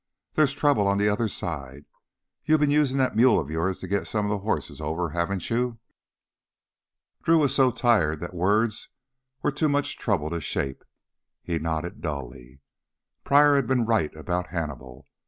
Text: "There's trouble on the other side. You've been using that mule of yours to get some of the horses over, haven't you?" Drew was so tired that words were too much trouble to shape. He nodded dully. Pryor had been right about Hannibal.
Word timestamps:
"There's 0.33 0.53
trouble 0.53 0.87
on 0.87 0.97
the 0.97 1.07
other 1.07 1.27
side. 1.27 1.85
You've 2.43 2.59
been 2.59 2.71
using 2.71 2.97
that 2.97 3.15
mule 3.15 3.39
of 3.39 3.51
yours 3.51 3.77
to 3.77 3.87
get 3.87 4.07
some 4.07 4.25
of 4.25 4.31
the 4.31 4.39
horses 4.39 4.81
over, 4.81 5.09
haven't 5.11 5.51
you?" 5.51 5.77
Drew 7.21 7.37
was 7.37 7.53
so 7.53 7.69
tired 7.69 8.19
that 8.21 8.33
words 8.33 8.89
were 9.43 9.51
too 9.51 9.69
much 9.69 9.99
trouble 9.99 10.31
to 10.31 10.41
shape. 10.41 10.83
He 11.43 11.59
nodded 11.59 12.01
dully. 12.01 12.61
Pryor 13.23 13.57
had 13.57 13.67
been 13.67 13.85
right 13.85 14.11
about 14.15 14.47
Hannibal. 14.47 15.07